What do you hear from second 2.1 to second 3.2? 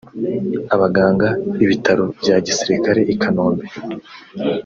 bya Gisirikare i